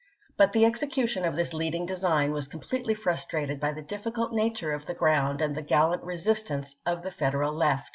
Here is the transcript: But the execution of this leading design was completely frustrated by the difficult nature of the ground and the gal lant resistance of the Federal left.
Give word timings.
But 0.35 0.53
the 0.53 0.65
execution 0.65 1.25
of 1.25 1.35
this 1.35 1.53
leading 1.53 1.85
design 1.85 2.31
was 2.31 2.47
completely 2.47 2.95
frustrated 2.95 3.59
by 3.59 3.71
the 3.73 3.83
difficult 3.83 4.33
nature 4.33 4.71
of 4.71 4.87
the 4.87 4.95
ground 4.95 5.41
and 5.41 5.53
the 5.53 5.61
gal 5.61 5.89
lant 5.89 6.01
resistance 6.01 6.75
of 6.87 7.03
the 7.03 7.11
Federal 7.11 7.53
left. 7.53 7.89